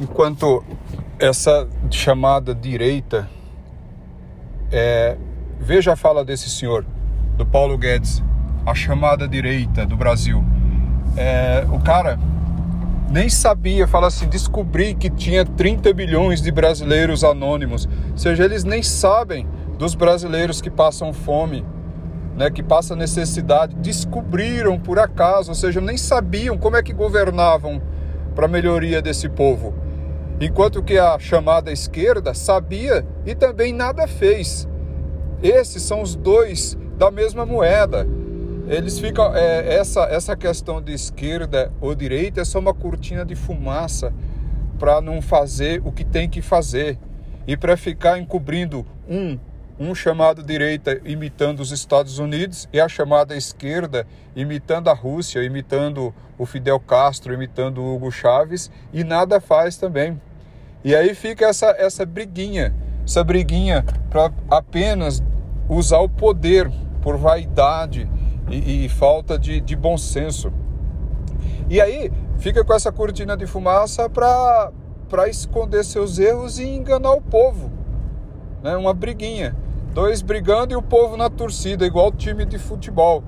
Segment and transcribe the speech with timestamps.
[0.00, 0.64] enquanto
[1.18, 3.28] essa chamada direita
[4.70, 5.16] é,
[5.60, 6.84] veja a fala desse senhor,
[7.36, 8.22] do Paulo Guedes,
[8.64, 10.44] a chamada direita do Brasil.
[11.16, 12.18] É, o cara
[13.10, 17.86] nem sabia, fala assim, descobri que tinha 30 bilhões de brasileiros anônimos.
[18.12, 19.46] Ou seja, eles nem sabem
[19.78, 21.64] dos brasileiros que passam fome,
[22.36, 23.74] né, que passam necessidade.
[23.76, 27.82] Descobriram por acaso, ou seja, nem sabiam como é que governavam
[28.32, 29.74] para a melhoria desse povo.
[30.40, 34.68] Enquanto que a chamada esquerda sabia e também nada fez.
[35.42, 38.06] Esses são os dois da mesma moeda.
[38.68, 39.34] Eles ficam.
[39.34, 44.12] É, essa, essa questão de esquerda ou direita é só uma cortina de fumaça
[44.78, 46.98] para não fazer o que tem que fazer
[47.46, 49.38] e para ficar encobrindo um
[49.82, 56.14] um chamado direita imitando os Estados Unidos e a chamada esquerda imitando a Rússia, imitando
[56.38, 60.20] o Fidel Castro, imitando o Hugo Chávez e nada faz também.
[60.84, 65.22] E aí fica essa, essa briguinha, essa briguinha para apenas
[65.68, 68.08] usar o poder por vaidade
[68.48, 70.52] e, e falta de, de bom senso.
[71.68, 77.20] E aí fica com essa cortina de fumaça para esconder seus erros e enganar o
[77.20, 77.70] povo.
[78.62, 78.76] Né?
[78.76, 79.56] Uma briguinha.
[79.92, 83.22] Dois brigando e o povo na torcida, igual time de futebol.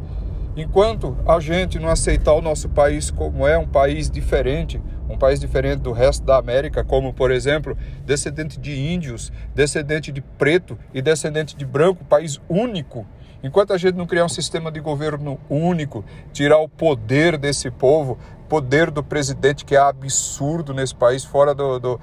[0.57, 5.39] Enquanto a gente não aceitar o nosso país como é, um país diferente, um país
[5.39, 11.03] diferente do resto da América, como por exemplo, descendente de índios, descendente de preto e
[11.03, 13.07] descendente de branco, país único.
[13.43, 18.19] Enquanto a gente não criar um sistema de governo único, tirar o poder desse povo,
[18.49, 22.01] poder do presidente que é absurdo nesse país, fora do, do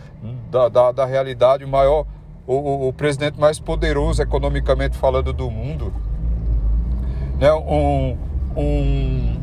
[0.52, 2.06] da, da, da realidade, o maior
[2.46, 5.94] o, o presidente mais poderoso economicamente falando do mundo,
[7.40, 7.52] né?
[7.54, 8.18] um,
[8.56, 9.38] um,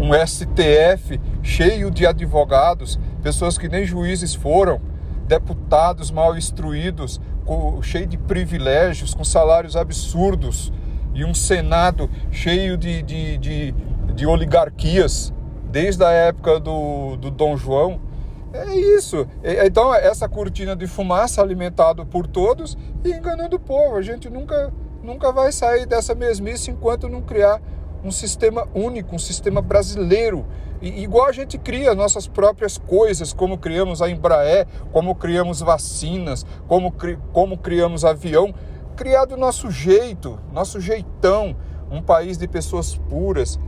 [0.00, 4.80] um STF cheio de advogados, pessoas que nem juízes foram,
[5.26, 10.72] deputados mal instruídos, com, cheio de privilégios, com salários absurdos,
[11.14, 13.74] e um Senado cheio de, de, de,
[14.14, 15.32] de oligarquias,
[15.70, 18.11] desde a época do, do Dom João
[18.52, 19.26] é isso.
[19.42, 23.96] Então, essa cortina de fumaça alimentada por todos e enganando o povo.
[23.96, 27.60] A gente nunca, nunca vai sair dessa mesmice enquanto não criar
[28.04, 30.44] um sistema único, um sistema brasileiro.
[30.80, 36.44] E, igual a gente cria nossas próprias coisas, como criamos a Embraer, como criamos vacinas,
[36.66, 38.52] como, cri, como criamos avião,
[38.96, 41.56] criar do nosso jeito, nosso jeitão.
[41.90, 43.60] Um país de pessoas puras,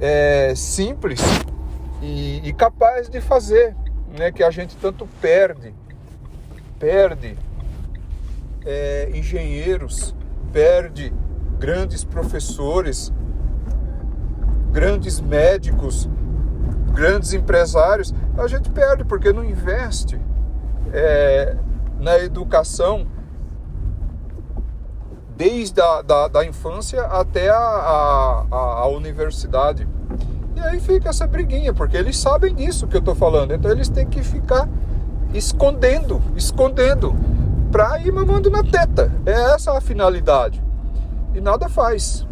[0.00, 1.20] é, simples
[2.02, 3.76] e, e capaz de fazer
[4.16, 5.74] né, que a gente tanto perde,
[6.78, 7.36] perde
[8.64, 10.14] é, engenheiros,
[10.52, 11.12] perde
[11.58, 13.12] grandes professores,
[14.72, 16.08] grandes médicos,
[16.92, 20.20] grandes empresários, a gente perde porque não investe
[20.92, 21.56] é,
[21.98, 23.06] na educação
[25.36, 29.88] desde a da, da infância até a, a, a universidade.
[30.60, 33.54] E aí fica essa briguinha, porque eles sabem disso que eu estou falando.
[33.54, 34.68] Então eles têm que ficar
[35.32, 37.16] escondendo, escondendo,
[37.72, 39.10] para ir mamando na teta.
[39.24, 40.62] É essa a finalidade.
[41.34, 42.26] E nada faz.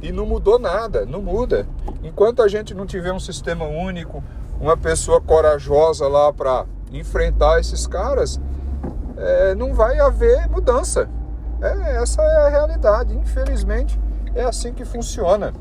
[0.00, 1.66] E não mudou nada, não muda.
[2.04, 4.22] Enquanto a gente não tiver um sistema único,
[4.60, 8.40] uma pessoa corajosa lá para enfrentar esses caras,
[9.16, 11.10] é, não vai haver mudança.
[11.60, 13.18] É, essa é a realidade.
[13.18, 13.98] Infelizmente,
[14.36, 15.52] é assim que funciona.